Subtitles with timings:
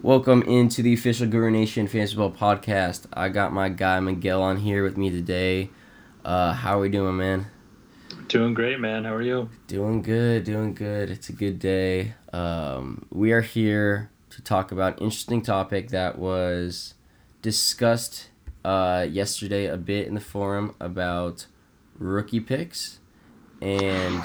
[0.00, 3.06] Welcome into the official Guru Nation Fantasy Ball podcast.
[3.12, 5.70] I got my guy Miguel on here with me today.
[6.24, 7.48] Uh, how are we doing, man?
[8.28, 9.02] Doing great, man.
[9.02, 9.50] How are you?
[9.66, 11.10] Doing good, doing good.
[11.10, 12.14] It's a good day.
[12.32, 16.94] Um, we are here to talk about an interesting topic that was
[17.42, 18.28] discussed
[18.64, 21.46] uh, yesterday a bit in the forum about
[21.98, 23.00] rookie picks,
[23.60, 24.22] and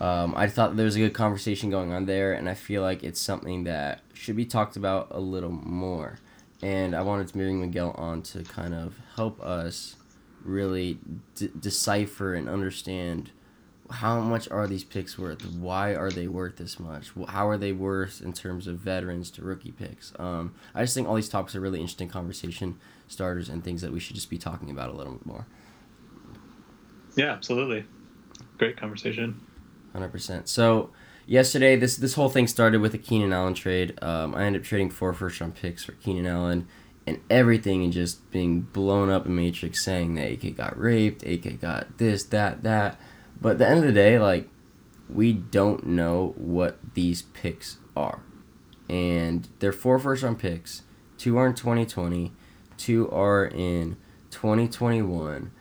[0.00, 3.02] um, I thought there was a good conversation going on there, and I feel like
[3.02, 6.18] it's something that should be talked about a little more.
[6.62, 9.96] And I wanted to bring Miguel on to kind of help us
[10.42, 10.98] really
[11.34, 13.30] d- decipher and understand
[13.90, 15.44] how much are these picks worth?
[15.46, 17.10] Why are they worth this much?
[17.28, 20.12] How are they worth in terms of veterans to rookie picks?
[20.18, 23.92] Um, I just think all these topics are really interesting conversation starters and things that
[23.92, 25.46] we should just be talking about a little bit more.
[27.14, 27.84] Yeah, absolutely.
[28.58, 29.40] Great conversation.
[29.92, 30.48] Hundred percent.
[30.48, 30.90] So
[31.26, 33.98] yesterday, this this whole thing started with a Keenan Allen trade.
[34.02, 36.68] Um, I ended up trading four first round picks for Keenan Allen,
[37.06, 41.60] and everything and just being blown up in Matrix, saying that AK got raped, AK
[41.60, 43.00] got this, that, that.
[43.40, 44.48] But at the end of the day, like
[45.08, 48.22] we don't know what these picks are,
[48.88, 50.82] and they're four first round picks.
[51.18, 52.32] Two are in twenty twenty,
[52.76, 53.96] two are in
[54.30, 55.52] twenty twenty one,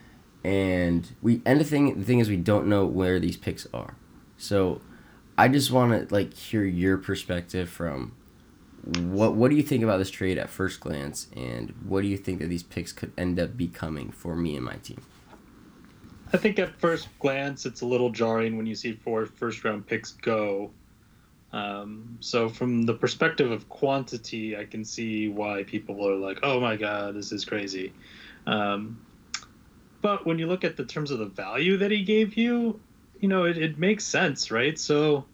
[0.44, 3.96] and we and the thing the thing is we don't know where these picks are.
[4.38, 4.82] So
[5.38, 8.16] I just want to like hear your perspective from
[9.00, 12.18] what what do you think about this trade at first glance and what do you
[12.18, 15.02] think that these picks could end up becoming for me and my team?
[16.32, 19.88] I think at first glance it's a little jarring when you see four first round
[19.88, 20.72] picks go.
[21.54, 26.60] Um, so from the perspective of quantity, I can see why people are like, "Oh
[26.60, 27.94] my god, this is crazy."
[28.46, 29.00] Um,
[30.02, 32.80] but when you look at the terms of the value that he gave you,
[33.26, 34.78] you know, it, it makes sense, right?
[34.78, 35.26] So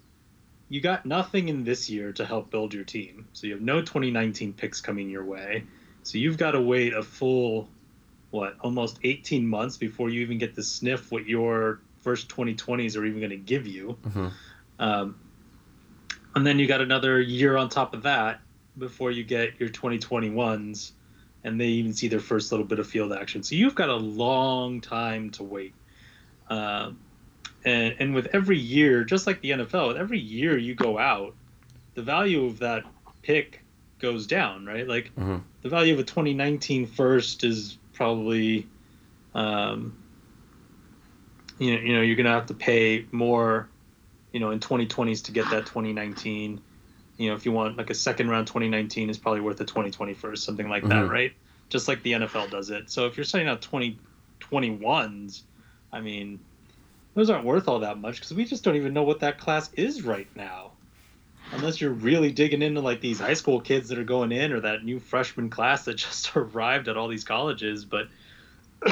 [0.70, 3.28] you got nothing in this year to help build your team.
[3.34, 5.66] So you have no 2019 picks coming your way.
[6.04, 7.68] So you've got to wait a full,
[8.30, 13.06] what, almost 18 months before you even get to sniff what your first 2020s are
[13.06, 13.98] even going to give you.
[14.04, 14.28] Mm-hmm.
[14.80, 15.20] Um,
[16.34, 18.40] and then you got another year on top of that
[18.78, 20.94] before you get your 2021s
[21.44, 23.44] and they even see their first little bit of field action.
[23.44, 25.74] So you've got a long time to wait.
[26.48, 26.98] Um,
[27.66, 31.36] and and with every year, just like the NFL, with every year you go out,
[31.94, 32.84] the value of that
[33.22, 33.62] pick
[34.00, 34.88] goes down, right?
[34.88, 35.38] Like mm-hmm.
[35.62, 38.68] the value of a 2019 first is probably,
[39.36, 39.96] um,
[41.60, 43.70] you know, you know, you're gonna have to pay more,
[44.32, 46.62] you know, in 2020s to get that 2019.
[47.18, 50.14] You know, if you want like a second round 2019 is probably worth a 2020
[50.16, 51.02] first, something like mm-hmm.
[51.02, 51.34] that, right?
[51.70, 52.90] Just like the NFL does it.
[52.90, 55.44] So if you're setting out 2021s,
[55.94, 56.40] I mean,
[57.14, 59.72] those aren't worth all that much because we just don't even know what that class
[59.74, 60.72] is right now.
[61.54, 64.62] Unless you're really digging into like these high school kids that are going in or
[64.62, 67.84] that new freshman class that just arrived at all these colleges.
[67.84, 68.08] But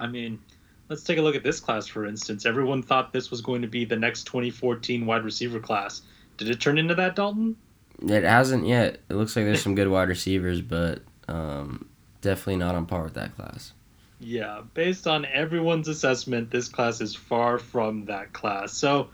[0.00, 0.40] I mean,
[0.88, 2.44] let's take a look at this class for instance.
[2.44, 6.02] Everyone thought this was going to be the next 2014 wide receiver class.
[6.36, 7.56] Did it turn into that, Dalton?
[8.00, 9.00] It hasn't yet.
[9.08, 11.88] It looks like there's some good wide receivers, but um,
[12.20, 13.72] definitely not on par with that class.
[14.20, 18.72] Yeah, based on everyone's assessment, this class is far from that class.
[18.72, 19.10] So,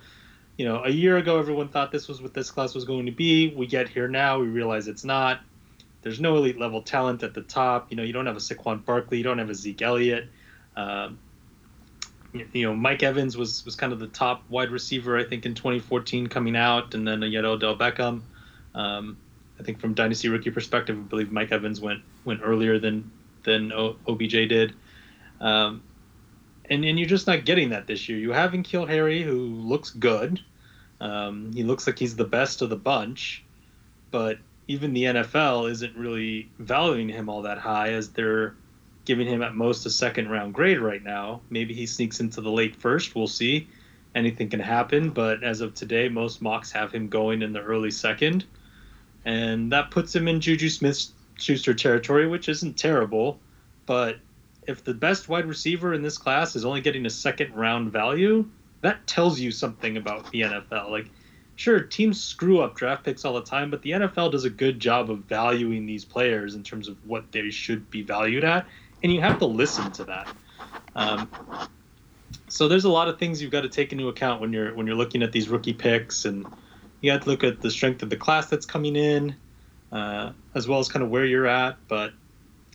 [0.56, 3.12] you know, a year ago, everyone thought this was what this class was going to
[3.12, 3.54] be.
[3.54, 5.41] We get here now, we realize it's not.
[6.03, 7.91] There's no elite level talent at the top.
[7.91, 10.28] You know, you don't have a Saquon Barkley, you don't have a Zeke Elliott.
[10.76, 11.19] Um,
[12.53, 15.54] you know, Mike Evans was was kind of the top wide receiver, I think, in
[15.54, 18.22] 2014 coming out, and then you had Odell Beckham.
[18.75, 19.16] Um,
[19.60, 23.10] I think from dynasty rookie perspective, I believe Mike Evans went went earlier than
[23.44, 24.75] than OBJ did.
[25.44, 25.82] Um,
[26.71, 28.19] and, and you're just not getting that this year.
[28.19, 30.41] You have N'Keal Harry, who looks good.
[31.00, 33.44] Um, he looks like he's the best of the bunch,
[34.10, 38.54] but even the NFL isn't really valuing him all that high as they're
[39.04, 41.43] giving him at most a second round grade right now.
[41.50, 43.15] Maybe he sneaks into the late first.
[43.15, 43.69] We'll see.
[44.15, 47.91] Anything can happen, but as of today, most mocks have him going in the early
[47.91, 48.47] second.
[49.27, 53.41] And that puts him in Juju Smith Schuster territory, which isn't terrible,
[53.84, 54.19] but
[54.66, 58.49] if the best wide receiver in this class is only getting a second round value,
[58.81, 60.91] that tells you something about the NFL.
[60.91, 61.11] Like,
[61.57, 64.81] sure, teams screw up draft picks all the time, but the NFL does a good
[64.81, 68.66] job of valuing these players in terms of what they should be valued at,
[69.03, 70.28] and you have to listen to that.
[70.97, 71.31] Um,
[72.49, 74.87] so there's a lot of things you've got to take into account when you're when
[74.87, 76.47] you're looking at these rookie picks, and
[77.01, 79.34] you have to look at the strength of the class that's coming in,
[79.93, 81.77] uh, as well as kind of where you're at.
[81.89, 82.13] But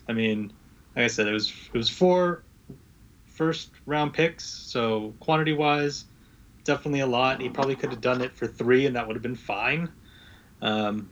[0.08, 0.52] I mean
[1.00, 2.44] like I said, it was it was four
[3.26, 6.04] first round picks, so quantity wise,
[6.66, 7.40] definitely a lot.
[7.40, 9.90] He probably could have done it for three, and that would have been fine.
[10.62, 11.10] Um,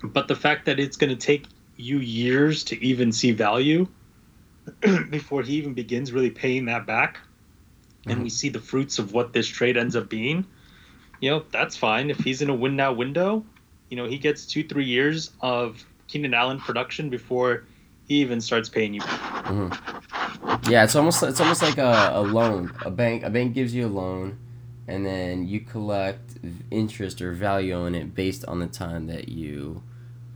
[0.00, 1.46] But the fact that it's going to take
[1.76, 3.88] you years to even see value
[5.10, 8.12] before he even begins really paying that back, mm-hmm.
[8.12, 10.46] and we see the fruits of what this trade ends up being,
[11.20, 12.10] you know, that's fine.
[12.10, 13.44] If he's in a win now window,
[13.90, 17.64] you know, he gets two, three years of Keenan Allen production before
[18.08, 19.00] even starts paying you.
[19.00, 20.70] Mm-hmm.
[20.70, 22.72] Yeah, it's almost it's almost like a, a loan.
[22.84, 24.38] A bank a bank gives you a loan,
[24.86, 26.38] and then you collect
[26.70, 29.82] interest or value on it based on the time that you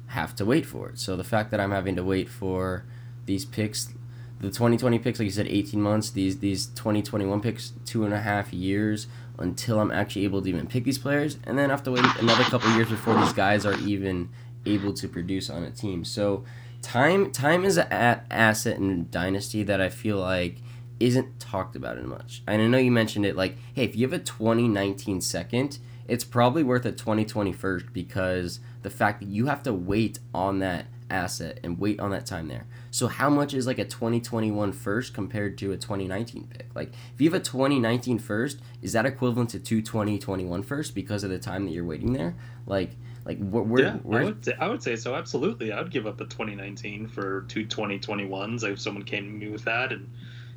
[0.09, 0.99] have to wait for it.
[0.99, 2.85] So the fact that I'm having to wait for
[3.27, 3.93] these picks,
[4.41, 6.11] the 2020 picks, like you said, 18 months.
[6.11, 9.07] These these 2021 picks, two and a half years
[9.39, 12.05] until I'm actually able to even pick these players, and then I have to wait
[12.19, 14.29] another couple years before these guys are even
[14.67, 16.05] able to produce on a team.
[16.05, 16.45] So
[16.83, 20.57] time time is an asset in dynasty that I feel like
[20.99, 22.43] isn't talked about as much.
[22.47, 26.25] And I know you mentioned it like, hey, if you have a 2019 second, it's
[26.25, 30.87] probably worth a 2020 first because the fact that you have to wait on that
[31.11, 32.67] asset and wait on that time there.
[32.91, 36.67] So how much is like a 2021 first compared to a 2019 pick?
[36.75, 41.25] Like if you have a 2019 first, is that equivalent to two 2021 first because
[41.25, 42.37] of the time that you're waiting there?
[42.67, 45.73] Like like where, yeah, where, I would say, I would say so absolutely.
[45.73, 49.65] I would give up a 2019 for two 2021s if someone came to me with
[49.65, 50.11] that and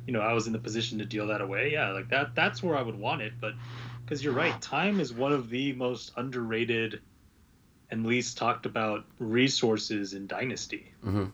[0.06, 1.72] you know I was in the position to deal that away.
[1.72, 3.54] Yeah, like that that's where I would want it, but
[4.04, 7.00] because you're right, time is one of the most underrated
[7.90, 10.92] and least talked about resources in Dynasty.
[11.04, 11.24] Mm-hmm.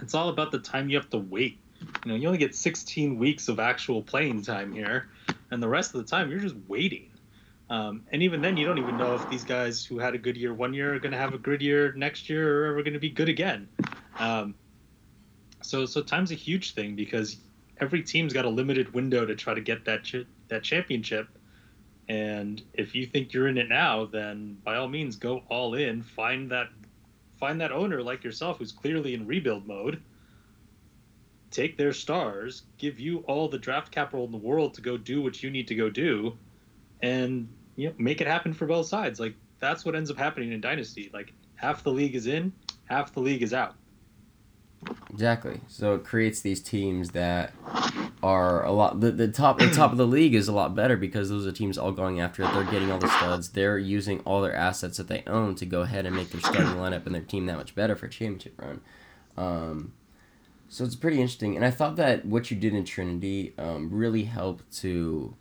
[0.00, 1.58] It's all about the time you have to wait.
[2.04, 5.08] You know, you only get 16 weeks of actual playing time here,
[5.50, 7.10] and the rest of the time you're just waiting.
[7.68, 10.36] Um, and even then, you don't even know if these guys who had a good
[10.36, 12.94] year one year are going to have a good year next year or are going
[12.94, 13.68] to be good again.
[14.18, 14.54] Um,
[15.62, 17.38] so, so time's a huge thing because
[17.80, 21.28] every team's got a limited window to try to get that ch- that championship
[22.08, 26.02] and if you think you're in it now, then by all means go all in.
[26.02, 26.68] Find that
[27.38, 30.02] find that owner like yourself who's clearly in rebuild mode.
[31.50, 35.22] Take their stars, give you all the draft capital in the world to go do
[35.22, 36.36] what you need to go do,
[37.02, 39.20] and you know, make it happen for both sides.
[39.20, 41.10] Like that's what ends up happening in Dynasty.
[41.12, 42.52] Like half the league is in,
[42.84, 43.74] half the league is out.
[45.10, 45.60] Exactly.
[45.68, 47.52] So it creates these teams that
[48.22, 50.96] are a lot the, the top the top of the league is a lot better
[50.96, 52.52] because those are teams all going after it.
[52.52, 53.50] They're getting all the studs.
[53.50, 56.76] They're using all their assets that they own to go ahead and make their starting
[56.76, 58.80] lineup and their team that much better for championship run.
[59.36, 59.92] Um,
[60.68, 64.24] so it's pretty interesting, and I thought that what you did in Trinity um, really
[64.24, 65.36] helped to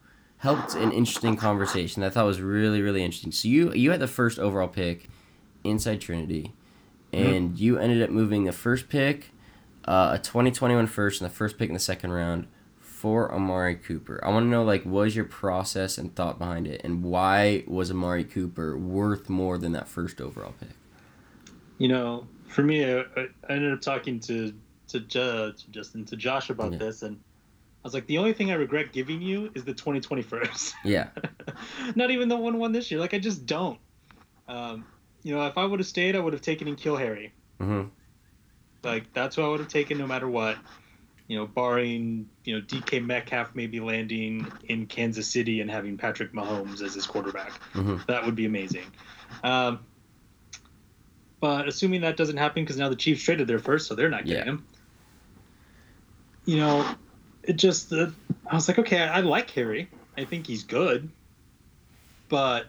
[0.45, 2.01] helped an interesting conversation.
[2.01, 3.31] that I thought was really really interesting.
[3.31, 5.09] So you you had the first overall pick
[5.63, 6.53] inside Trinity,
[7.11, 7.63] and mm-hmm.
[7.63, 9.31] you ended up moving the first pick
[9.85, 12.47] uh, a 2021 first and the first pick in the second round
[12.79, 14.19] for Amari Cooper.
[14.23, 17.63] I want to know like what was your process and thought behind it, and why
[17.67, 20.69] was Amari Cooper worth more than that first overall pick?
[21.79, 24.53] You know, for me, I, I ended up talking to
[24.89, 26.77] to, to Justin to Josh about yeah.
[26.77, 27.19] this, and
[27.85, 30.73] was like, the only thing I regret giving you is the 2021st.
[30.83, 31.09] Yeah.
[31.95, 32.99] Not even the one one this year.
[32.99, 33.79] Like I just don't.
[34.47, 34.85] Um,
[35.23, 37.33] you know, if I would have stayed, I would have taken N'Keal Harry.
[37.59, 37.89] Mm-hmm.
[38.83, 40.57] Like that's what I would have taken no matter what.
[41.27, 46.33] You know, barring you know DK Metcalf maybe landing in Kansas City and having Patrick
[46.33, 47.97] Mahomes as his quarterback, mm-hmm.
[48.07, 48.85] that would be amazing.
[49.43, 49.79] Um,
[51.39, 54.25] but assuming that doesn't happen because now the Chiefs traded their first, so they're not
[54.25, 54.51] getting yeah.
[54.51, 54.67] him.
[56.45, 56.95] You know,
[57.47, 58.07] it just uh,
[58.47, 59.89] I was like, okay, I, I like Harry.
[60.17, 61.09] I think he's good,
[62.29, 62.67] but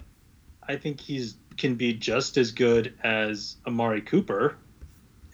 [0.66, 4.56] I think he's can be just as good as Amari Cooper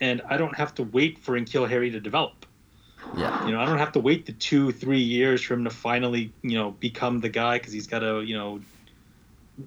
[0.03, 2.45] and I don't have to wait for N'Keal Harry to develop.
[3.17, 3.47] Yeah.
[3.47, 6.33] You know, I don't have to wait the two, three years for him to finally,
[6.43, 8.61] you know, become the guy because he's got to, you know,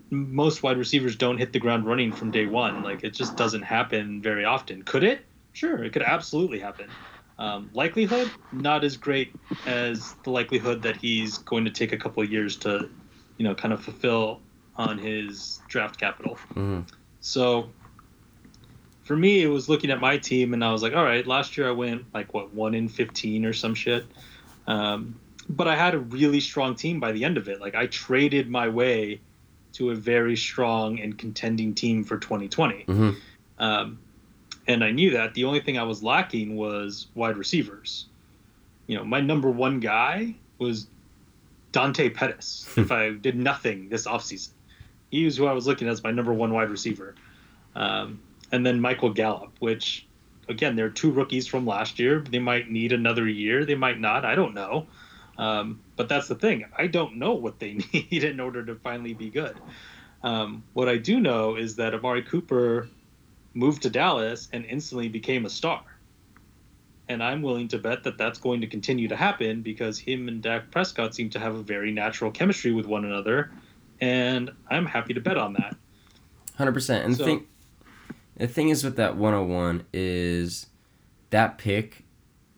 [0.09, 2.83] most wide receivers don't hit the ground running from day one.
[2.83, 4.83] Like it just doesn't happen very often.
[4.83, 5.21] Could it?
[5.53, 6.89] Sure, it could absolutely happen.
[7.37, 12.23] Um, likelihood not as great as the likelihood that he's going to take a couple
[12.23, 12.89] of years to,
[13.37, 14.39] you know, kind of fulfill
[14.77, 16.35] on his draft capital.
[16.51, 16.81] Mm-hmm.
[17.19, 17.69] So
[19.03, 21.57] for me, it was looking at my team, and I was like, all right, last
[21.57, 24.05] year I went like what one in fifteen or some shit,
[24.67, 27.61] um, but I had a really strong team by the end of it.
[27.61, 29.21] Like I traded my way
[29.73, 33.11] to a very strong and contending team for 2020, mm-hmm.
[33.59, 33.99] um,
[34.67, 38.05] and I knew that the only thing I was lacking was wide receivers.
[38.87, 40.87] You know, my number one guy was
[41.71, 42.71] Dante Pettis.
[42.77, 44.49] if I did nothing this offseason,
[45.11, 47.15] he was who I was looking at as my number one wide receiver.
[47.75, 48.19] Um,
[48.51, 50.05] and then Michael Gallup, which
[50.47, 52.19] again they're two rookies from last year.
[52.19, 53.65] They might need another year.
[53.65, 54.25] They might not.
[54.25, 54.87] I don't know.
[55.37, 56.65] Um, but that's the thing.
[56.77, 59.57] I don't know what they need in order to finally be good.
[60.23, 62.89] Um, what I do know is that Amari Cooper
[63.55, 65.81] moved to Dallas and instantly became a star.
[67.07, 70.41] And I'm willing to bet that that's going to continue to happen because him and
[70.41, 73.51] Dak Prescott seem to have a very natural chemistry with one another.
[74.01, 75.75] And I'm happy to bet on that.
[76.59, 77.05] 100%.
[77.05, 77.47] And so, the, thing,
[78.37, 80.67] the thing is with that 101 is
[81.29, 82.03] that pick,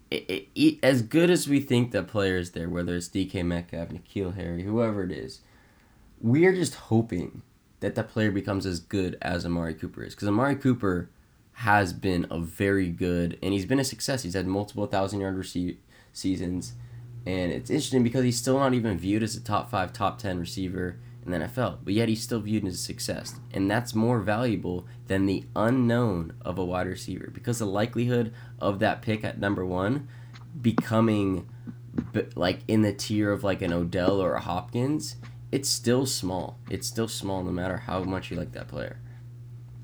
[0.10, 3.46] it, it, it, as good as we think that player is there, whether it's DK
[3.46, 5.42] Metcalf, N'Keal Harry, whoever it is,
[6.22, 7.44] we are just hoping
[7.80, 10.16] that that player becomes as good as Amari Cooper is.
[10.16, 11.10] Because Amari Cooper
[11.54, 14.24] has been a very good, and he's been a success.
[14.24, 15.78] He's had multiple thousand yard receive
[16.14, 16.74] seasons,
[17.26, 20.40] and it's interesting because he's still not even viewed as a top five, top ten
[20.40, 24.20] receiver in the NFL, but yet he's still viewed as a success, and that's more
[24.20, 29.40] valuable than the unknown of a wide receiver because the likelihood of that pick at
[29.40, 30.08] number one
[30.62, 31.48] becoming
[32.36, 35.16] like in the tier of like an Odell or a Hopkins
[35.52, 36.60] it's still small.
[36.70, 38.98] It's still small no matter how much you like that player.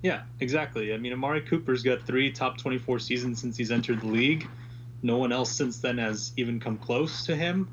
[0.01, 0.93] Yeah, exactly.
[0.93, 4.48] I mean, Amari Cooper's got three top 24 seasons since he's entered the league.
[5.01, 7.70] No one else since then has even come close to him.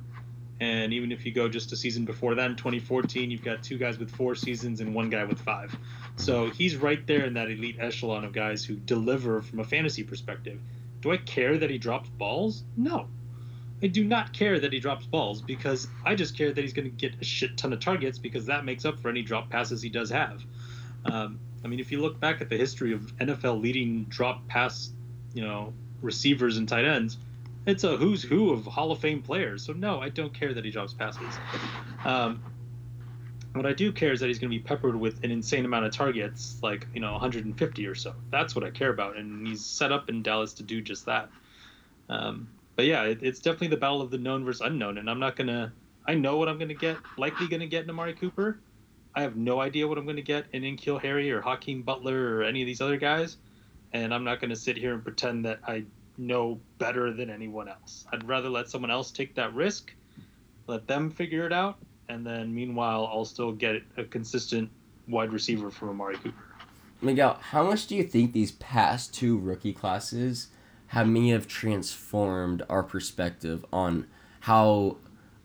[0.61, 3.79] And even if you go just a season before that in 2014, you've got two
[3.79, 5.75] guys with four seasons and one guy with five.
[6.17, 10.05] So he's right there in that elite echelon of guys who deliver from a fantasy
[10.05, 10.61] perspective.
[11.01, 12.63] Do I care that he drops balls?
[12.77, 13.09] No.
[13.83, 16.91] I do not care that he drops balls because I just care that he's going
[16.91, 19.81] to get a shit ton of targets because that makes up for any drop passes
[19.81, 20.43] he does have.
[21.07, 24.91] Um, I mean, if you look back at the history of NFL leading drop pass,
[25.35, 25.73] you know,
[26.03, 27.17] receivers and tight ends,
[27.67, 29.65] it's a who's who of Hall of Fame players.
[29.65, 31.39] So no, I don't care that he drops passes.
[32.05, 32.43] Um,
[33.53, 35.85] what I do care is that he's going to be peppered with an insane amount
[35.85, 38.15] of targets, like you know 150 or so.
[38.31, 41.29] That's what I care about, and he's set up in Dallas to do just that.
[42.09, 42.49] Um,
[42.81, 45.37] but yeah, it, it's definitely the battle of the known versus unknown, and I'm not
[45.37, 45.71] gonna.
[46.07, 46.97] I know what I'm gonna get.
[47.19, 48.59] Likely gonna get in Amari Cooper.
[49.15, 52.43] I have no idea what I'm gonna get in N'Keal Harry or Hakeem Butler or
[52.43, 53.37] any of these other guys,
[53.93, 55.85] and I'm not gonna sit here and pretend that I
[56.17, 58.07] know better than anyone else.
[58.15, 59.93] I'd rather let someone else take that risk,
[60.67, 61.77] let them figure it out,
[62.09, 64.71] and then meanwhile I'll still get a consistent
[65.07, 66.45] wide receiver from Amari Cooper.
[67.03, 70.49] Miguel, how much do you think these past two rookie classes?
[70.91, 74.09] Have may have transformed our perspective on
[74.41, 74.97] how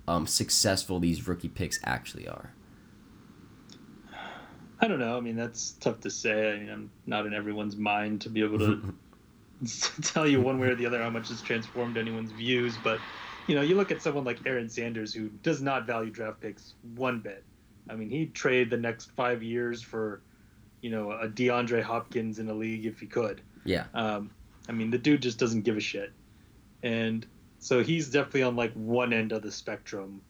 [0.07, 2.51] um, successful these rookie picks actually are?
[4.81, 5.15] I don't know.
[5.15, 6.51] I mean, that's tough to say.
[6.51, 8.95] I mean, I'm not in everyone's mind to be able to
[10.01, 12.75] tell you one way or the other how much it's transformed anyone's views.
[12.83, 12.99] But,
[13.45, 16.73] you know, you look at someone like Aaron Sanders, who does not value draft picks
[16.95, 17.43] one bit.
[17.87, 20.21] I mean, he'd trade the next five years for,
[20.81, 23.41] you know, a DeAndre Hopkins in a league if he could.
[23.63, 23.85] Yeah.
[23.93, 24.31] Um,
[24.67, 26.11] I mean, the dude just doesn't give a shit.
[26.83, 27.25] And
[27.59, 30.21] so he's definitely on like one end of the spectrum.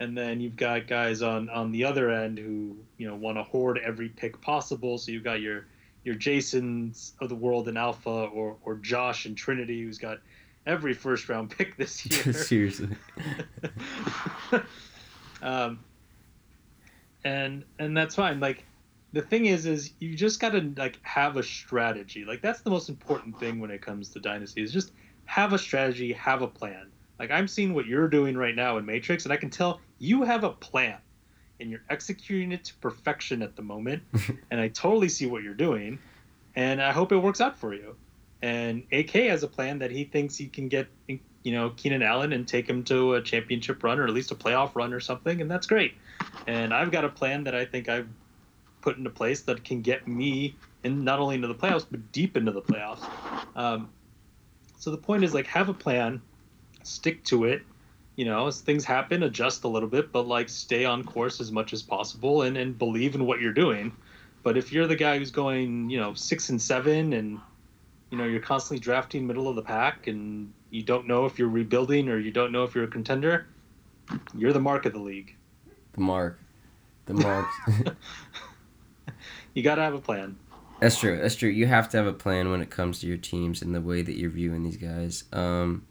[0.00, 3.44] And then you've got guys on on the other end who, you know, want to
[3.44, 4.98] hoard every pick possible.
[4.98, 5.66] So you've got your
[6.04, 10.18] your Jasons of the world in Alpha or or Josh and Trinity who's got
[10.66, 12.32] every first round pick this year.
[12.32, 12.88] Seriously.
[15.42, 15.78] um
[17.24, 18.40] and and that's fine.
[18.40, 18.64] Like
[19.14, 22.24] the thing is is you just got to like have a strategy.
[22.24, 24.92] Like that's the most important thing when it comes to dynasty is just
[25.24, 26.90] have a strategy have a plan.
[27.18, 30.22] Like i'm seeing what you're doing right now in matrix and i can tell you
[30.22, 30.98] have a plan
[31.60, 34.02] and you're executing it to perfection at the moment
[34.50, 35.96] and i totally see what you're doing
[36.56, 37.94] and i hope it works out for you.
[38.42, 42.32] And ak has a plan that he thinks he can get you know keenan allen
[42.32, 45.40] and take him to a championship run or at least a playoff run or something
[45.40, 45.94] and that's great.
[46.48, 48.08] And i've got a plan that i think i've
[48.84, 52.36] put into place that can get me in not only into the playoffs but deep
[52.36, 53.02] into the playoffs.
[53.56, 53.88] Um,
[54.78, 56.20] so the point is like have a plan,
[56.82, 57.62] stick to it.
[58.16, 61.50] You know, as things happen, adjust a little bit, but like stay on course as
[61.50, 63.90] much as possible and, and believe in what you're doing.
[64.42, 67.40] But if you're the guy who's going, you know, six and seven and
[68.10, 71.48] you know, you're constantly drafting middle of the pack and you don't know if you're
[71.48, 73.46] rebuilding or you don't know if you're a contender,
[74.36, 75.34] you're the mark of the league.
[75.94, 76.38] The mark.
[77.06, 77.46] The mark.
[79.54, 80.36] you got to have a plan.
[80.80, 81.16] That's true.
[81.16, 81.48] That's true.
[81.48, 84.02] You have to have a plan when it comes to your teams and the way
[84.02, 85.24] that you're viewing these guys.
[85.32, 85.86] Um,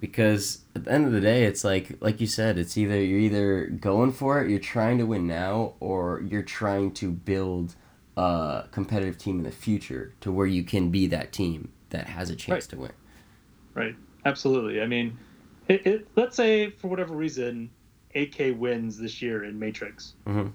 [0.00, 3.20] because at the end of the day, it's like like you said, it's either you're
[3.20, 7.76] either going for it, you're trying to win now, or you're trying to build
[8.16, 12.28] a competitive team in the future to where you can be that team that has
[12.28, 12.70] a chance right.
[12.70, 12.92] to win.
[13.72, 13.96] Right.
[14.26, 14.82] Absolutely.
[14.82, 15.16] I mean,
[15.68, 17.70] it, it, let's say for whatever reason,
[18.14, 20.14] AK wins this year in Matrix.
[20.26, 20.48] Mm-hmm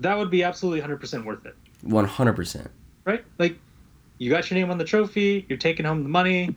[0.00, 1.56] that would be absolutely 100% worth it.
[1.84, 2.68] 100%.
[3.04, 3.24] Right?
[3.38, 3.58] Like,
[4.18, 6.54] you got your name on the trophy, you're taking home the money.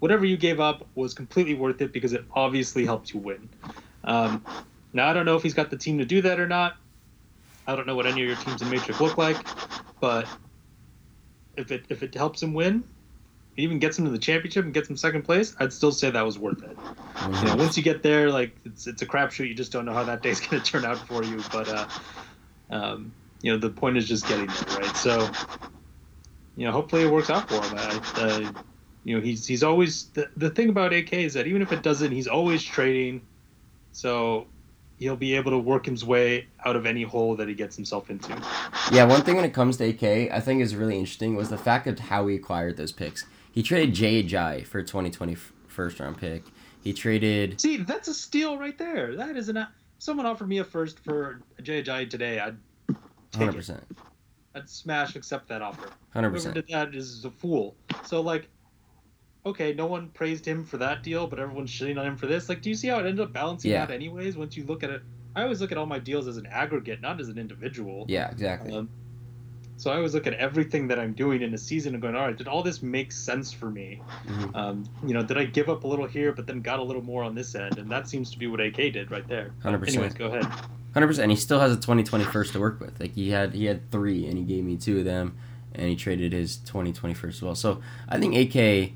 [0.00, 3.48] Whatever you gave up was completely worth it because it obviously helped you win.
[4.04, 4.44] Um,
[4.92, 6.76] now, I don't know if he's got the team to do that or not.
[7.66, 9.36] I don't know what any of your teams in Matrix look like,
[10.00, 10.26] but
[11.56, 12.82] if it if it helps him win,
[13.56, 16.24] even gets him to the championship and gets him second place, I'd still say that
[16.24, 16.76] was worth it.
[16.76, 17.34] Mm-hmm.
[17.34, 19.46] You know, once you get there, like it's it's a crapshoot.
[19.46, 21.42] You just don't know how that day's going to turn out for you.
[21.52, 21.86] But uh,
[22.70, 23.12] um,
[23.42, 24.96] you know, the point is just getting there, right?
[24.96, 25.30] So,
[26.56, 27.74] you know, hopefully it works out for him.
[27.76, 28.52] I, uh,
[29.04, 31.82] you know, he's he's always the, the thing about AK is that even if it
[31.82, 33.22] doesn't, he's always trading.
[33.92, 34.46] So
[34.98, 38.10] he'll be able to work his way out of any hole that he gets himself
[38.10, 38.28] into.
[38.92, 41.58] Yeah, one thing when it comes to AK, I think is really interesting was the
[41.58, 43.24] fact of how he acquired those picks.
[43.50, 45.36] He traded Jay Ajayi for a 2020
[45.66, 46.44] first round pick.
[46.82, 47.60] He traded.
[47.60, 49.16] See, that's a steal right there.
[49.16, 49.66] That is an.
[50.00, 52.40] Someone offered me a first for Jay Ajayi today.
[52.40, 52.56] I'd
[53.32, 53.76] take 100%.
[53.76, 53.84] it.
[54.54, 55.90] I'd smash accept that offer.
[56.14, 56.30] 100%.
[56.30, 57.76] Whoever did that is a fool.
[58.06, 58.48] So like,
[59.44, 62.48] okay, no one praised him for that deal, but everyone's shitting on him for this.
[62.48, 63.82] Like, do you see how it ended up balancing Yeah.
[63.82, 64.38] out anyways?
[64.38, 65.02] Once you look at it,
[65.36, 68.06] I always look at all my deals as an aggregate, not as an individual.
[68.08, 68.74] Yeah, exactly.
[68.74, 68.88] Um,
[69.80, 72.26] so I always look at everything that I'm doing in a season and going, all
[72.26, 74.02] right, did all this make sense for me?
[74.28, 74.54] Mhm.
[74.54, 77.00] Um, you know, did I give up a little here, but then got a little
[77.02, 77.78] more on this end?
[77.78, 79.52] And that seems to be what AK did right there.
[79.64, 79.88] 100%.
[79.96, 80.44] Anyways, go ahead.
[80.92, 81.30] Hundred percent.
[81.30, 83.00] He still has a 2020 first to work with.
[83.00, 85.34] Like he had, he had three, and he gave me two of them,
[85.74, 87.54] and he traded his 2020 first as well.
[87.54, 88.92] So I think AK,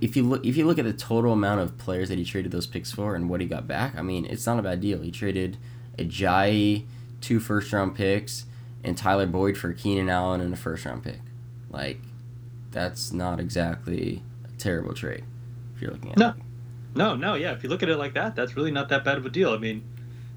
[0.00, 2.52] if you look, if you look at the total amount of players that he traded
[2.52, 5.00] those picks for and what he got back, I mean, it's not a bad deal.
[5.02, 5.58] He traded
[5.98, 6.84] Ajayi,
[7.20, 8.46] two first round picks,
[8.84, 11.20] and Tyler Boyd for Keenan Allen and a first round pick.
[11.70, 12.00] Like,
[12.70, 15.24] that's not exactly a terrible trade
[15.74, 16.28] if you're looking at No.
[16.30, 16.34] it.
[16.94, 17.52] No, no, no, yeah.
[17.52, 19.50] If you look at it like that, that's really not that bad of a deal.
[19.52, 19.82] I mean,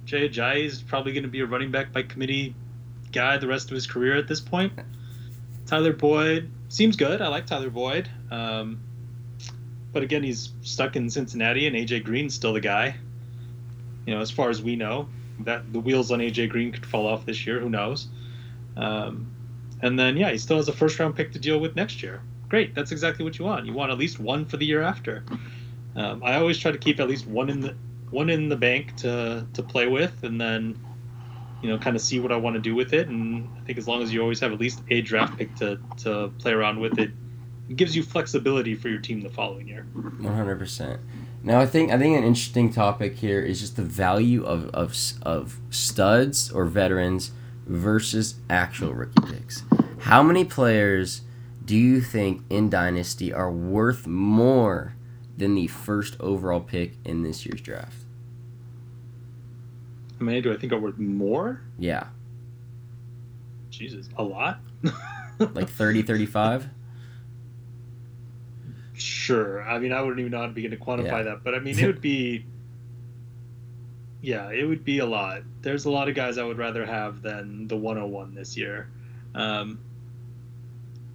[0.05, 2.55] Jay Ajayi is probably going to be a running back by committee
[3.11, 4.73] guy the rest of his career at this point.
[5.67, 7.21] Tyler Boyd seems good.
[7.21, 8.09] I like Tyler Boyd.
[8.31, 8.79] Um,
[9.93, 12.95] but again, he's stuck in Cincinnati, and AJ Green's still the guy.
[14.05, 15.09] You know, as far as we know,
[15.41, 17.59] that the wheels on AJ Green could fall off this year.
[17.59, 18.07] Who knows?
[18.77, 19.31] Um,
[19.81, 22.22] and then, yeah, he still has a first round pick to deal with next year.
[22.50, 22.74] Great.
[22.74, 23.65] That's exactly what you want.
[23.65, 25.23] You want at least one for the year after.
[25.95, 27.75] Um, I always try to keep at least one in the
[28.10, 30.80] one in the bank to to play with, and then
[31.62, 33.10] you know kind of see what I want to do with it.
[33.10, 35.80] And I think as long as you always have at least a draft pick to
[36.04, 37.12] to play around with it,
[37.69, 39.86] it gives you flexibility for your team the following year.
[39.93, 41.01] One hundred percent.
[41.43, 44.95] Now I think I think an interesting topic here is just the value of of
[45.23, 47.32] of studs or veterans
[47.67, 49.63] versus actual rookie picks.
[49.99, 51.21] How many players
[51.65, 54.93] do you think in Dynasty are worth more
[55.38, 57.97] than the first overall pick in this year's draft?
[60.19, 61.62] How many do I think are worth more?
[61.77, 62.08] Yeah,
[63.69, 64.60] Jesus, a lot.
[65.39, 66.69] like 30, 35?
[68.93, 69.62] Sure.
[69.62, 71.23] I mean, I wouldn't even know how to begin to quantify Yeah.
[71.23, 72.45] that, but I mean, it would be.
[74.21, 75.43] Yeah, it would be a lot.
[75.62, 78.89] There's a lot of guys I would rather have than the 101 this year.
[79.36, 79.80] Um,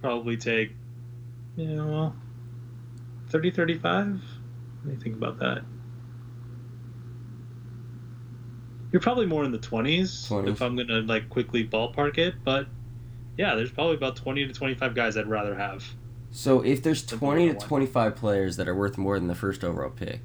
[0.01, 0.71] probably take,
[1.55, 2.13] you know,
[3.29, 4.07] 30, 35.
[4.07, 4.21] What
[4.85, 5.63] do you think about that?
[8.91, 10.47] You're probably more in the 20s, 20s.
[10.49, 12.67] if I'm going to like quickly ballpark it, but
[13.37, 15.83] yeah, there's probably about 20 to 25 guys I'd rather have.
[16.31, 19.89] So if there's 20 to 25 players that are worth more than the first overall
[19.89, 20.21] pick,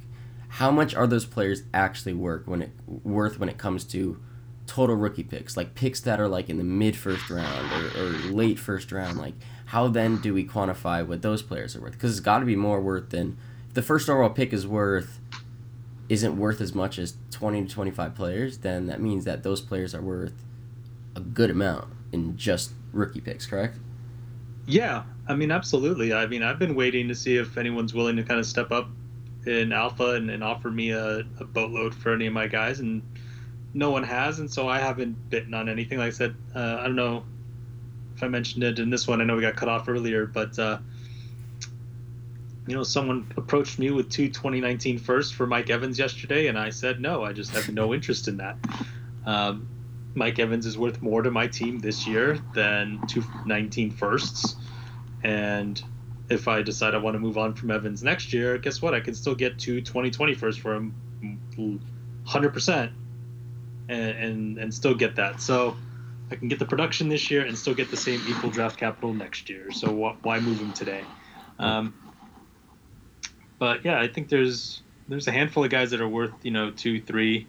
[0.59, 4.21] how much are those players actually worth when it worth when it comes to
[4.67, 5.57] total rookie picks?
[5.57, 9.19] Like picks that are like in the mid first round or, or late first round.
[9.19, 9.35] Like
[9.67, 11.93] how then do we quantify what those players are worth?
[11.93, 13.39] Because it's got to be more worth than
[13.75, 15.21] the first overall pick is worth
[16.09, 19.95] isn't worth as much as 20 to 25 players, then that means that those players
[19.95, 20.43] are worth
[21.15, 23.77] a good amount in just rookie picks, correct?
[24.67, 26.13] Yeah, I mean, absolutely.
[26.13, 28.89] I mean, I've been waiting to see if anyone's willing to kind of step up
[29.49, 33.03] in alpha and, and offer me a, a boatload for any of my guys, and
[33.75, 35.99] no one has, and so I haven't bitten on anything.
[35.99, 37.25] Like I said, uh, I don't know
[38.15, 39.21] if I mentioned it in this one.
[39.21, 40.79] I know we got cut off earlier, but uh,
[42.67, 46.71] you know, someone approached me with two 2019 firsts for Mike Evans yesterday, and I
[46.71, 47.25] said no.
[47.25, 48.57] I just have no interest in that.
[49.25, 49.69] Um,
[50.15, 54.57] Mike Evans is worth more to my team this year than two 19 firsts.
[55.23, 55.83] And
[56.31, 58.95] if I decide I want to move on from Evans next year, guess what?
[58.95, 60.95] I can still get two 2020 firsts for him
[62.27, 62.91] 100%
[63.89, 65.41] and, and, and still get that.
[65.41, 65.77] So
[66.31, 69.15] I can get the production this year and still get the same equal draft capital
[69.15, 69.71] next year.
[69.71, 71.03] So wh- why move him today?
[71.59, 71.95] Um,
[73.59, 76.71] but yeah, I think there's there's a handful of guys that are worth you know
[76.71, 77.47] two, three.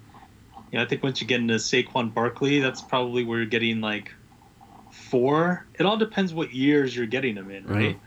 [0.72, 3.82] You know, I think once you get into Saquon Barkley, that's probably where you're getting
[3.82, 4.12] like
[4.90, 5.68] four.
[5.80, 8.00] It all depends what years you're getting them in, right?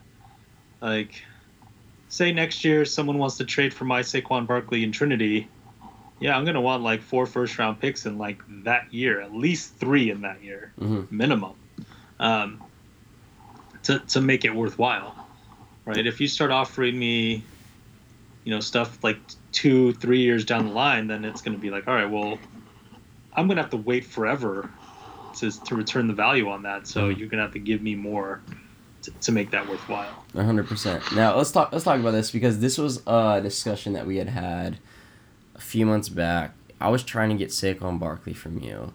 [0.82, 1.22] Like,
[2.08, 5.48] say next year someone wants to trade for my Saquon Barkley in Trinity.
[6.20, 9.76] Yeah, I'm gonna want like four first round picks in like that year, at least
[9.76, 11.54] three in that year hmm minimum.
[12.20, 12.60] Um,
[13.84, 15.14] to to make it worthwhile,
[15.86, 16.06] right?
[16.06, 17.44] If you start offering me,
[18.44, 19.18] you know, stuff like
[19.52, 22.38] two, three years down the line, then it's going to be like, all right, well,
[23.34, 24.70] I'm going to have to wait forever
[25.34, 26.86] to to return the value on that.
[26.86, 27.18] So Mhm.
[27.18, 28.42] you're going to have to give me more
[29.02, 30.24] to, to make that worthwhile.
[30.32, 31.02] One hundred percent.
[31.14, 31.72] Now let's talk.
[31.72, 34.78] Let's talk about this because this was a discussion that we had had
[35.54, 36.54] a few months back.
[36.80, 38.94] I was trying to get Saquon Barkley from you.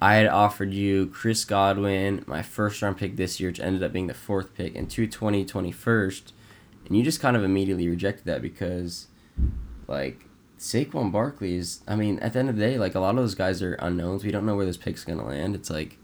[0.00, 3.92] I had offered you Chris Godwin, my first round pick this year, which ended up
[3.92, 6.32] being the fourth pick, two 2020 first,
[6.86, 9.08] and you just kind of immediately rejected that because,
[9.88, 10.26] like,
[10.58, 11.80] Saquon Barkley is.
[11.88, 13.74] I mean, at the end of the day, like a lot of those guys are
[13.74, 14.24] unknowns.
[14.24, 15.56] We don't know where this pick's gonna land.
[15.56, 15.96] It's like,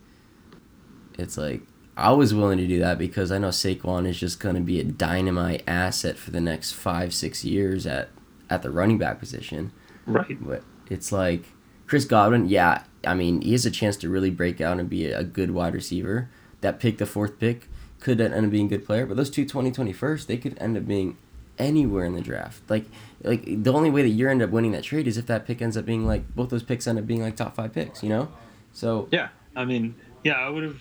[1.16, 1.62] it's like
[1.97, 4.81] I was willing to do that because I know Saquon is just going to be
[4.81, 8.09] a dynamite asset for the next five, six years at,
[8.51, 9.73] at the running back position.
[10.07, 10.37] Right.
[10.41, 11.45] But it's like
[11.87, 15.07] Chris Godwin, yeah, I mean, he has a chance to really break out and be
[15.07, 16.29] a, good wide receiver.
[16.63, 17.69] That pick, the fourth pick,
[18.01, 19.07] could end up being a good player.
[19.07, 21.17] But those two 2020 first, they could end up being
[21.59, 22.63] anywhere in the draft.
[22.69, 22.87] Like,
[23.23, 25.63] like the only way that you end up winning that trade is if that pick
[25.63, 28.03] ends up being like both those picks end up being like top five picks.
[28.03, 28.33] You know,
[28.73, 29.29] so Yeah.
[29.57, 30.81] I mean, yeah, I would have.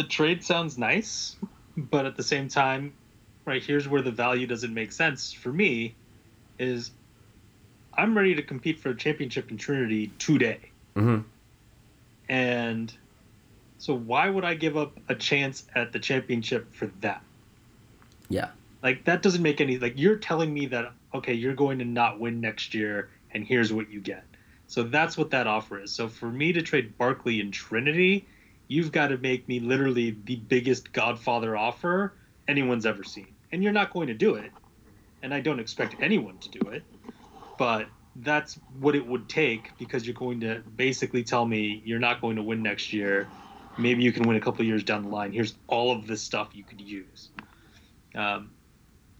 [0.00, 1.36] The trade sounds nice,
[1.76, 2.94] but at the same time,
[3.44, 5.94] right here's where the value doesn't make sense for me.
[6.58, 6.90] Is
[7.92, 10.70] I'm ready to compete for a championship in Trinity today.
[10.96, 11.24] mhm.
[12.30, 12.90] And
[13.76, 17.22] so why would I give up a chance at the championship for that?
[18.30, 18.48] Yeah.
[18.82, 22.18] Like that doesn't make any like you're telling me that okay, you're going to not
[22.18, 24.24] win next year and here's what you get.
[24.66, 25.92] So that's what that offer is.
[25.92, 28.24] So for me to trade Barkley and Trinity,
[28.70, 32.14] you've got to make me literally the biggest godfather offer
[32.46, 33.34] anyone's ever seen.
[33.50, 34.52] And you're not going to do it.
[35.24, 36.84] And I don't expect anyone to do it.
[37.58, 42.20] But that's what it would take because you're going to basically tell me you're not
[42.20, 43.26] going to win next year.
[43.76, 45.32] Maybe you can win a couple of years down the line.
[45.32, 47.28] Here's all of this stuff you could use.
[48.14, 48.52] Um,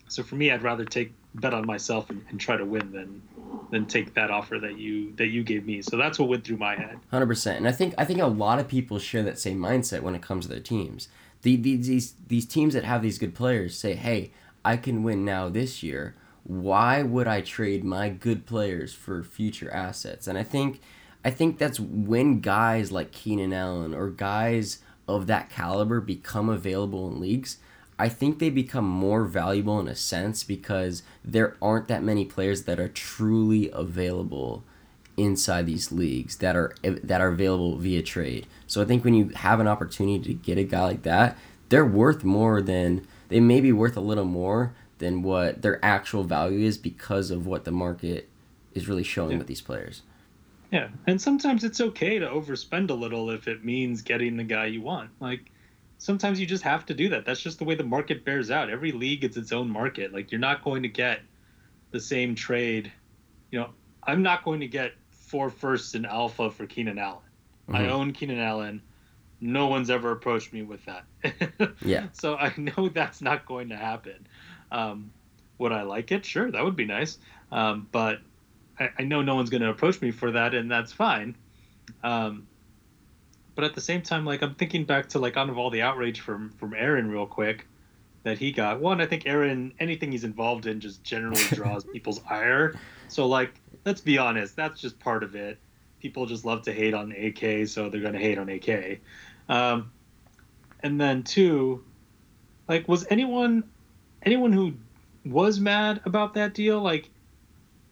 [0.07, 3.23] so for me, I'd rather take bet on myself and, and try to win than
[3.71, 5.83] than take that offer that you that you gave me.
[5.83, 6.99] So that's what went through my head.
[7.11, 10.03] Hundred percent, and I think I think a lot of people share that same mindset
[10.03, 11.09] when it comes to their teams.
[11.43, 14.33] The, the, these these teams that have these good players say, "Hey,
[14.65, 16.15] I can win now this year.
[16.45, 20.81] Why would I trade my good players for future assets?" And I think
[21.25, 27.09] I think that's when guys like Keenan Allen or guys of that caliber become available
[27.09, 27.59] in leagues.
[28.01, 32.63] I think they become more valuable in a sense because there aren't that many players
[32.63, 34.65] that are truly available
[35.17, 38.47] inside these leagues that are that are available via trade.
[38.67, 41.37] So I think when you have an opportunity to get a guy like that,
[41.69, 46.25] they're worth more than they may be worth a little more than what their actual
[46.25, 48.29] value is because of what the market
[48.75, 49.39] is really showing Yeah.
[49.39, 50.03] with these players.
[50.73, 54.67] Yeah, and sometimes it's okay to overspend a little if it means getting the guy
[54.67, 55.11] you want.
[55.21, 55.51] Like
[56.01, 57.25] sometimes you just have to do that.
[57.25, 58.71] That's just the way the market bears out.
[58.71, 60.13] Every league is its own market.
[60.13, 61.21] Like you're not going to get
[61.93, 62.91] the same trade.
[63.53, 63.71] You know,
[64.07, 67.23] I'm not going to get four firsts in alpha for Keenan Allen.
[67.69, 67.91] I Mhm.
[67.91, 68.83] own Keenan Allen.
[69.41, 71.05] No one's ever approached me with that.
[71.85, 72.09] Yeah.
[72.13, 74.27] So I know that's not going to happen.
[74.73, 75.13] Um,
[75.59, 76.25] would I like it?
[76.25, 77.19] Sure, that would be nice.
[77.53, 78.21] Um, but
[78.79, 81.37] I, I know no one's going to approach me for that, and that's fine.
[82.03, 82.47] Um,
[83.61, 85.83] but at the same time, like I'm thinking back to like out of all the
[85.83, 87.67] outrage from from Aaron real quick
[88.23, 88.81] that he got.
[88.81, 92.75] One, I think Aaron anything he's involved in just generally draws people's ire.
[93.09, 93.53] So like,
[93.85, 95.59] let's be honest, that's just part of it.
[96.01, 99.01] People just love to hate on AK, so they're going to hate on AK.
[99.51, 99.93] Um,
[100.83, 101.85] and then two,
[102.67, 103.65] like, was anyone
[104.23, 104.73] anyone who
[105.27, 107.11] was mad about that deal like?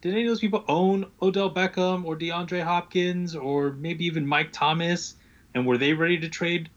[0.01, 4.49] Did any of those people own Odell Beckham or DeAndre Hopkins or maybe even Mike
[4.51, 5.17] Thomas?
[5.55, 6.71] And were they ready to trade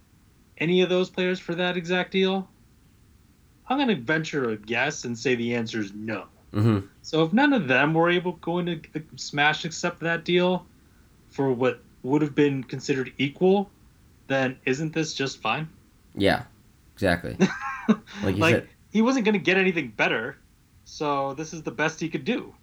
[0.57, 2.47] any of those players for that exact deal?
[3.69, 6.25] I'm going to venture a guess and say the answer is no.
[6.53, 10.65] hmm So if none of them were able going to uh, smash accept that deal
[11.29, 13.69] for what would have been considered equal,
[14.27, 15.69] then isn't this just fine?
[16.15, 16.43] Yeah,
[16.93, 17.37] exactly.
[18.23, 20.37] Like you like said, he wasn't going to get anything better,
[20.85, 22.53] so this is the best he could do.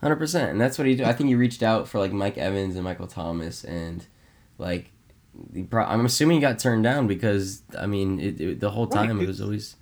[0.00, 0.96] hundred percent, and that's what he.
[0.96, 1.06] did.
[1.06, 4.04] I think he reached out for like Mike Evans and Michael Thomas, and
[4.58, 4.90] like,
[5.70, 9.10] pro- I'm assuming he got turned down because I mean, it, it, the whole Right,
[9.10, 9.76] time it was always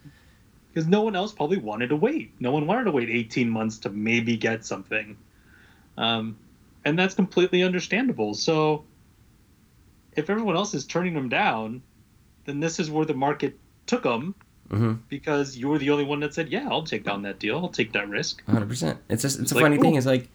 [0.73, 2.33] because no one else probably wanted to wait.
[2.41, 5.17] No one wanted to wait 18 months to maybe get something.
[5.99, 6.39] Um,
[6.85, 8.35] and that's completely understandable.
[8.35, 8.85] So
[10.13, 11.83] if everyone else is turning them down,
[12.47, 14.35] then this is where the market took them
[14.71, 17.59] hmm because you were the only one that said, "Yeah, I'll take down that deal.
[17.59, 18.99] I'll take that risk." hundred percent.
[19.09, 19.95] It's just it's It's a like, funny thing.
[19.95, 20.29] Is like,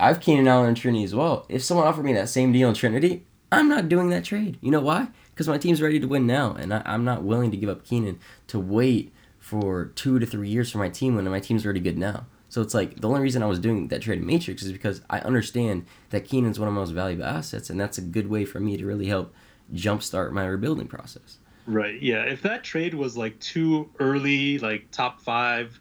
[0.00, 1.46] I've Keenan Allen and Trinity as well.
[1.48, 4.58] If someone offered me that same deal in Trinity, I'm not doing that trade.
[4.60, 5.08] You know why?
[5.34, 7.84] because my team's ready to win now, and I, I'm not willing to give up
[7.84, 11.80] Keenan to wait for two to three years for my team when my team's already
[11.80, 12.26] good now.
[12.48, 15.00] So it's like the only reason I was doing that trade in Matrix is because
[15.10, 18.44] I understand that Keenan's one of my most valuable assets, and that's a good way
[18.44, 19.34] for me to really help
[19.74, 21.38] jumpstart my rebuilding process.
[21.66, 22.00] Right.
[22.00, 22.22] Yeah.
[22.22, 25.80] If that trade was like too early, like top five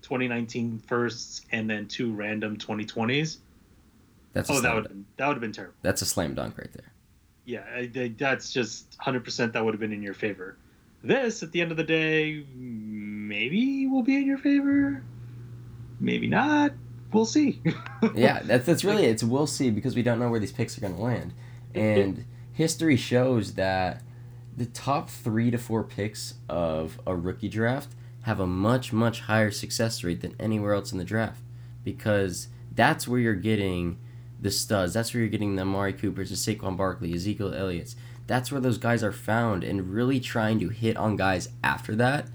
[0.00, 3.38] 2019 firsts and then two random 2020s.
[4.32, 5.74] That's oh, that would that would have been terrible.
[5.82, 6.93] That's a slam dunk right there.
[7.44, 10.56] Yeah, I, that's just 100% that would have been in your favor.
[11.02, 15.02] This, at the end of the day, maybe will be in your favor.
[16.00, 16.72] Maybe not.
[17.12, 17.60] We'll see.
[18.14, 20.80] yeah, that's that's really it's we'll see because we don't know where these picks are
[20.80, 21.32] going to land,
[21.72, 24.02] and history shows that
[24.56, 27.90] the top three to four picks of a rookie draft
[28.22, 31.40] have a much much higher success rate than anywhere else in the draft
[31.84, 33.98] because that's where you're getting
[34.44, 34.92] the studs.
[34.92, 37.96] That's where you're getting the Amari Coopers, the Saquon Barkley, Ezekiel Elliott's.
[38.26, 42.28] That's where those guys are found, and really trying to hit on guys after that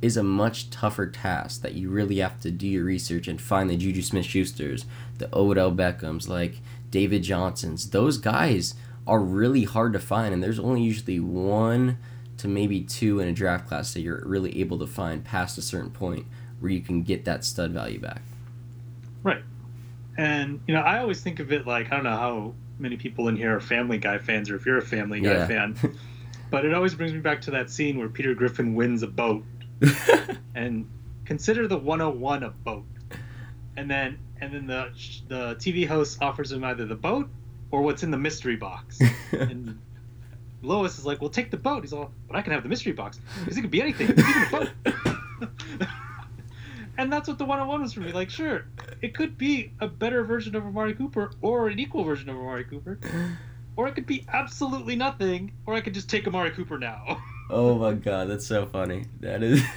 [0.00, 3.68] is a much tougher task that you really have to do your research and find
[3.68, 4.84] the Juju Smith Schusters,
[5.18, 7.90] the Odell Beckhams, like David Johnsons.
[7.90, 8.74] Those guys
[9.04, 11.98] are really hard to find, and there's only usually one
[12.38, 15.62] to maybe two in a draft class that you're really able to find past a
[15.62, 16.26] certain point
[16.60, 18.22] where you can get that stud value back.
[19.24, 19.42] Right.
[20.16, 23.28] And, you know, I always think of it like I don't know how many people
[23.28, 25.46] in here are Family Guy fans or if you're a Family Guy yeah.
[25.46, 25.98] fan.
[26.50, 29.44] but it always brings me back to that scene where Peter Griffin wins a boat
[30.54, 30.88] and
[31.24, 32.84] consider the 101 a boat.
[33.76, 34.90] And then and then the
[35.28, 37.28] the TV host offers him either the boat
[37.70, 38.98] or what's in the mystery box.
[39.32, 39.78] and
[40.62, 42.92] Lois is like, "Well, take the boat." He's all, "But I can have the mystery
[42.92, 45.16] box because it could be anything, even a boat."
[46.98, 48.12] And that's what the 101 was for me.
[48.12, 48.66] Like, sure,
[49.02, 52.64] it could be a better version of Amari Cooper or an equal version of Amari
[52.64, 52.98] Cooper,
[53.76, 57.22] or it could be absolutely nothing, or I could just take Amari Cooper now.
[57.50, 59.04] oh my god, that's so funny.
[59.20, 59.62] That is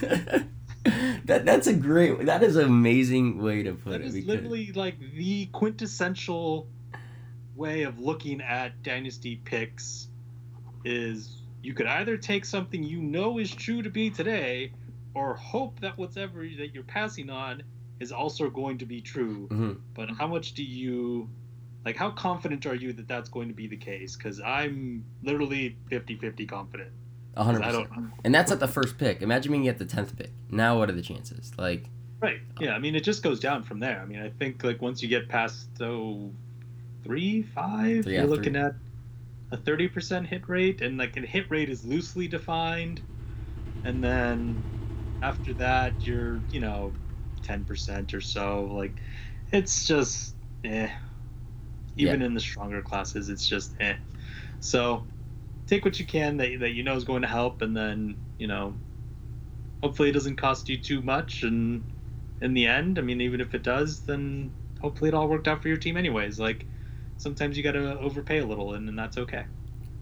[1.24, 3.98] that that's a great that is an amazing way to put that it.
[3.98, 4.28] That is because...
[4.28, 6.66] literally like the quintessential
[7.54, 10.08] way of looking at dynasty picks
[10.84, 14.72] is you could either take something you know is true to be today
[15.14, 17.62] or hope that whatever that you're passing on
[17.98, 19.72] is also going to be true mm-hmm.
[19.94, 21.28] but how much do you
[21.84, 25.76] like how confident are you that that's going to be the case because i'm literally
[25.90, 26.90] 50-50 confident
[27.36, 28.10] 100%.
[28.24, 29.22] And that's at the first pick.
[29.22, 30.30] Imagine being at the 10th pick.
[30.50, 31.52] Now, what are the chances?
[31.56, 31.84] Like,
[32.20, 32.40] right.
[32.58, 32.74] Yeah.
[32.74, 34.00] I mean, it just goes down from there.
[34.00, 36.30] I mean, I think, like, once you get past, oh,
[37.04, 38.62] three, five, you're looking three.
[38.62, 38.74] at
[39.52, 40.80] a 30% hit rate.
[40.80, 43.00] And, like, a hit rate is loosely defined.
[43.84, 44.62] And then
[45.22, 46.92] after that, you're, you know,
[47.42, 48.70] 10% or so.
[48.72, 49.00] Like,
[49.52, 50.88] it's just, eh.
[51.96, 52.26] Even yeah.
[52.26, 53.96] in the stronger classes, it's just, eh.
[54.60, 55.04] So,
[55.70, 58.48] take what you can that that you know is going to help, and then you
[58.48, 58.74] know,
[59.82, 61.42] hopefully it doesn't cost you too much.
[61.42, 61.84] And
[62.40, 65.62] in the end, I mean, even if it does, then hopefully it all worked out
[65.62, 66.38] for your team anyways.
[66.40, 66.66] Like
[67.16, 69.44] sometimes you got to overpay a little, and, and that's okay.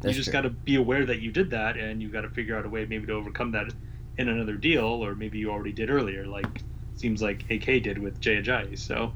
[0.00, 2.30] That's you just got to be aware that you did that, and you got to
[2.30, 3.72] figure out a way maybe to overcome that
[4.18, 6.62] in another deal, or maybe you already did earlier, like
[6.96, 8.76] seems like AK did with Jay Ajayi.
[8.76, 9.12] So,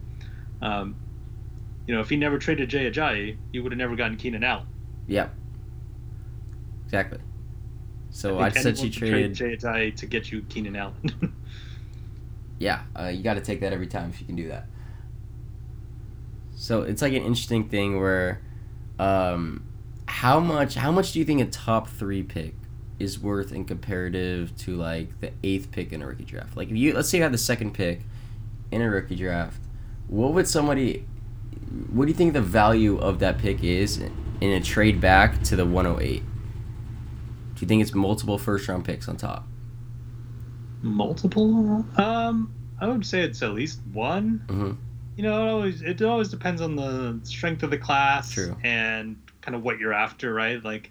[0.62, 0.94] um,
[1.86, 4.66] you know, if he never traded Jay Ajayi, he would have never gotten Keenan Allen.
[5.08, 5.28] Yeah.
[6.84, 7.18] Exactly.
[8.10, 11.34] So I, I said she traded Jay to get you Keenan Allen.
[12.58, 14.66] yeah, uh, you got to take that every time if you can do that.
[16.54, 18.40] So it's like an interesting thing where,
[18.98, 19.64] um,
[20.06, 22.54] how much how much do you think a top three pick
[23.02, 26.56] is worth in comparative to like the eighth pick in a rookie draft?
[26.56, 28.00] Like if you let's say you had the second pick
[28.70, 29.60] in a rookie draft,
[30.08, 31.04] what would somebody
[31.92, 35.56] what do you think the value of that pick is in a trade back to
[35.56, 36.22] the 108?
[36.22, 39.46] Do you think it's multiple first round picks on top?
[40.82, 41.86] Multiple?
[41.96, 44.44] Um, I would say it's at least one.
[44.46, 44.72] Mm-hmm.
[45.16, 48.56] You know, it always it always depends on the strength of the class True.
[48.62, 50.62] and kind of what you're after, right?
[50.64, 50.90] Like,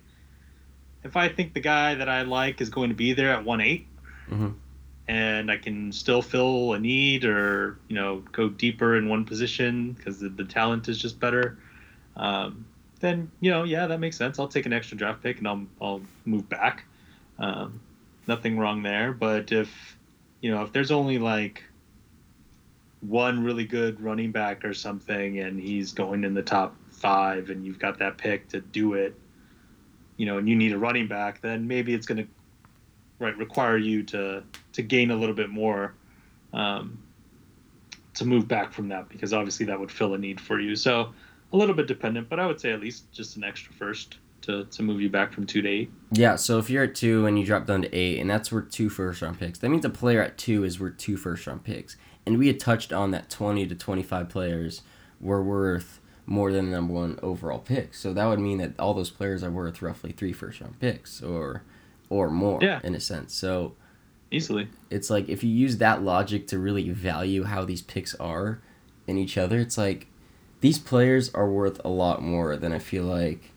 [1.04, 3.60] if I think the guy that I like is going to be there at one
[3.60, 4.50] mm-hmm.
[5.08, 9.94] and I can still fill a need or you know go deeper in one position
[9.94, 11.58] because the, the talent is just better.
[12.16, 12.66] Um,
[13.00, 14.40] then you know, yeah, that makes sense.
[14.40, 16.86] I'll take an extra draft pick and I'll I'll move back.
[17.40, 17.80] Um,
[18.28, 19.12] nothing wrong there.
[19.12, 19.98] But if
[20.42, 21.64] you know, if there's only like
[23.02, 27.66] one really good running back or something, and he's going in the top five, and
[27.66, 29.16] you've got that pick to do it,
[30.22, 32.28] you know, and you need a running back, then maybe it's going to
[33.18, 35.96] right require you to to gain a little bit more
[36.54, 37.02] um,
[38.14, 40.76] to move back from that because obviously that would fill a need for you.
[40.76, 41.12] So
[41.52, 44.20] a little bit dependent, but I would say at least just an extra first.
[44.42, 45.92] to, to move you back from two to eight.
[46.12, 48.70] Yeah, so if you're at two and you drop down to eight, and that's worth
[48.70, 51.64] two first round picks, that means a player at two is worth two first round
[51.64, 51.98] picks.
[52.28, 54.84] And we had touched on that 20 to 25 players
[55.20, 57.94] were worth more than the number one overall pick.
[57.94, 61.22] So that would mean that all those players are worth roughly three first round picks
[61.22, 61.64] or
[62.10, 62.80] or more Yeah.
[62.84, 63.34] in a sense.
[63.34, 63.74] So
[64.32, 64.68] Easily.
[64.90, 68.60] it's like if you use that logic to really value how these picks are
[69.08, 70.08] in each other, it's like
[70.62, 73.52] these players are worth a lot more than I feel like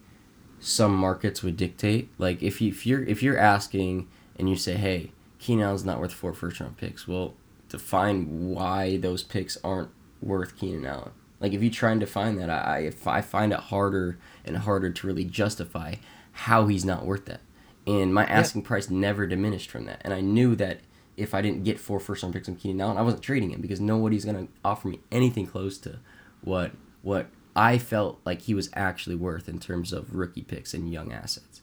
[0.61, 2.09] some markets would dictate.
[2.19, 6.01] Like if you if you're if you're asking and you say, hey, Keenan Allen's not
[6.01, 7.35] worth four first round picks, well,
[7.69, 9.91] define why those picks aren't
[10.23, 11.11] worth Keenan Allen.
[11.41, 14.57] Like if you try and define that, I I, if I find it harder and
[14.59, 15.97] harder to really justify
[16.33, 17.41] how he's not worth that.
[17.87, 20.01] And my asking price never diminished from that.
[20.03, 20.81] And I knew that
[21.17, 23.61] if I didn't get four first round picks from Keenan Allen, I wasn't trading him
[23.61, 25.99] because nobody's gonna offer me anything close to
[26.43, 30.93] what what I felt like he was actually worth in terms of rookie picks and
[30.93, 31.63] young assets.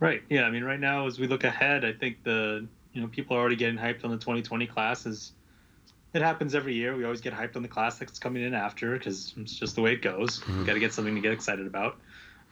[0.00, 0.22] Right.
[0.28, 0.44] Yeah.
[0.44, 3.40] I mean, right now, as we look ahead, I think the you know people are
[3.40, 5.32] already getting hyped on the 2020 classes.
[6.12, 6.96] It happens every year.
[6.96, 9.82] We always get hyped on the class that's coming in after because it's just the
[9.82, 10.40] way it goes.
[10.40, 10.66] Mhm.
[10.66, 11.98] Got to get something to get excited about.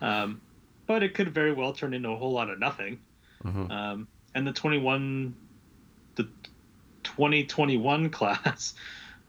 [0.00, 0.40] Um,
[0.86, 3.00] but it could very well turn into a whole lot of nothing.
[3.44, 3.70] Mm-hmm.
[3.70, 5.34] Um, and the 21,
[6.14, 6.24] the
[7.02, 8.74] 2021 class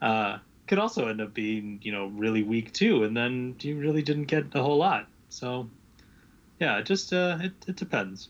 [0.00, 3.02] uh, could also end up being, you know, really weak too.
[3.04, 5.08] And then you really didn't get a whole lot.
[5.28, 5.68] So,
[6.60, 8.28] yeah, it just uh, it, it depends.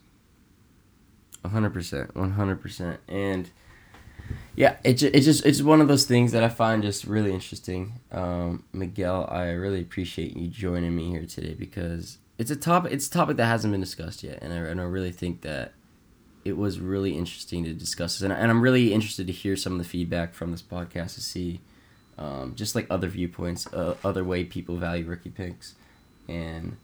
[1.45, 3.51] hundred percent, one hundred percent, and
[4.57, 8.01] yeah, it it's just it's one of those things that I find just really interesting.
[8.13, 13.07] Um, Miguel, I really appreciate you joining me here today because it's a topic it's
[13.07, 15.73] a topic that hasn't been discussed yet, and I and I really think that
[16.45, 19.57] it was really interesting to discuss this, and, I- and I'm really interested to hear
[19.57, 21.61] some of the feedback from this podcast to see
[22.17, 25.75] um, just like other viewpoints, uh, other way people value rookie picks,
[26.29, 26.77] and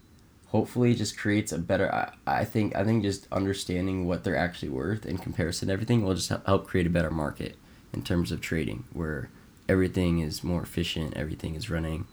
[0.47, 4.69] hopefully just creates a better I, I think i think just understanding what they're actually
[4.69, 7.55] worth in comparison to everything will just help create a better market
[7.93, 9.29] in terms of trading where
[9.69, 12.07] everything is more efficient everything is running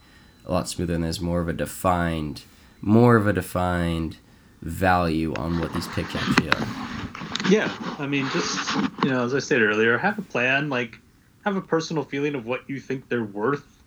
[0.45, 2.43] a lot smoother and there's more of a defined
[2.81, 4.17] more of a defined
[4.61, 6.67] value on what these picks actually are
[7.49, 10.69] Yeah, I mean, just you know, as I said earlier, have a plan.
[10.69, 10.97] Like,
[11.43, 13.83] have a personal feeling of what you think they're worth.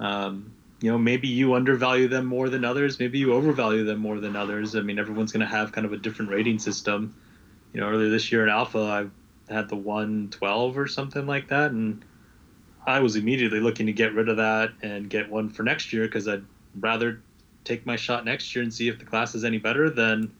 [0.00, 2.98] Um, you know, maybe you undervalue them more than others.
[2.98, 4.74] Maybe you overvalue them more than others.
[4.74, 7.14] I mean, everyone's going to have kind of a different rating system.
[7.72, 9.10] You know, earlier this year in Alpha,
[9.48, 12.04] I had the 112 or something like that, and
[12.84, 16.02] I was immediately looking to get rid of that and get one for next year
[16.02, 16.44] because I'd
[16.80, 17.22] rather
[17.62, 20.32] take my shot next year and see if the class is any better than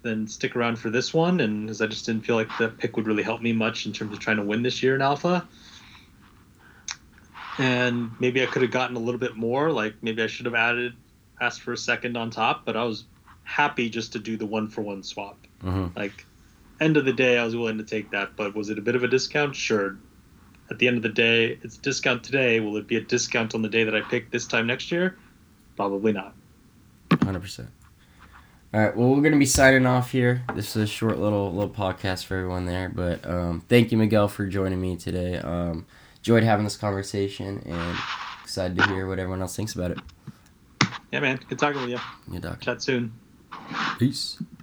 [0.00, 1.40] than stick around for this one.
[1.40, 3.92] And because I just didn't feel like the pick would really help me much in
[3.92, 5.46] terms of trying to win this year in Alpha.
[7.58, 9.72] And maybe I could have gotten a little bit more.
[9.72, 10.94] Like maybe I should have added,
[11.40, 12.64] asked for a second on top.
[12.64, 13.04] But I was
[13.42, 15.38] happy just to do the one for one swap.
[15.64, 15.98] mm-hmm.
[15.98, 16.24] Like
[16.80, 18.36] end of the day, I was willing to take that.
[18.36, 19.56] But was it a bit of a discount?
[19.56, 19.96] Sure.
[20.70, 22.60] At the end of the day, it's a discount today.
[22.60, 25.16] Will it be a discount on the day that I pick this time next year?
[25.76, 26.34] Probably not.
[27.22, 27.70] Hundred percent.
[28.74, 28.94] All right.
[28.94, 30.42] Well, we're gonna be signing off here.
[30.54, 34.28] This is a short little little podcast for everyone there, but um, thank you, Miguel,
[34.28, 35.38] for joining me today.
[35.38, 35.86] Um,
[36.28, 37.96] enjoyed having this conversation and
[38.42, 39.98] excited to hear what everyone else thinks about it.
[41.10, 41.40] Yeah, man.
[41.48, 41.98] Good talking with you.
[42.30, 42.60] Yeah, doc.
[42.60, 43.14] Chat soon.
[43.98, 44.36] Peace.